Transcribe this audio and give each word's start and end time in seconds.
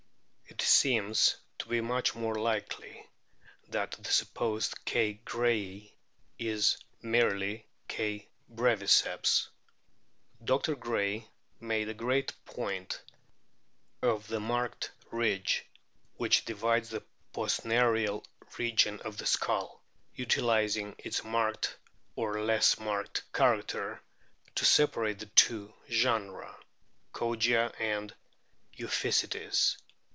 It 0.53 0.61
seems 0.65 1.37
to 1.59 1.67
be 1.69 1.79
much 1.79 2.13
more 2.13 2.35
likely 2.35 3.07
that 3.69 3.91
the 3.91 4.11
supposed 4.11 4.83
K. 4.83 5.21
grayi 5.25 5.91
is 6.37 6.77
merely 7.01 7.67
K. 7.87 8.27
breviceps. 8.53 9.47
Dr. 10.43 10.75
Gray 10.75 11.29
made 11.61 11.87
a 11.87 11.93
great 11.93 12.33
point 12.45 13.01
of 14.01 14.27
the 14.27 14.39
marked 14.41 14.91
ridge 15.11 15.65
which 16.15 16.43
divides 16.45 16.89
the 16.89 17.03
postnarial 17.33 18.23
region 18.57 18.99
of 19.05 19.17
the 19.17 19.25
skull, 19.27 19.81
utilising 20.15 20.95
its 20.97 21.23
marked 21.23 21.77
or 22.17 22.41
less 22.41 22.77
marked 22.79 23.23
character 23.31 24.01
to 24.55 24.65
separate 24.65 25.19
the 25.19 25.27
two 25.27 25.73
"genera" 25.89 26.55
Kogia 27.13 27.71
and 27.79 28.13
Euphysetes. 28.77 29.77